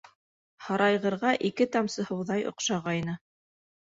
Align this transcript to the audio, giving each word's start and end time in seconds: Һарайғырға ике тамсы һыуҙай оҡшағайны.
Һарайғырға 0.69 1.33
ике 1.49 1.67
тамсы 1.75 2.05
һыуҙай 2.07 2.47
оҡшағайны. 2.53 3.15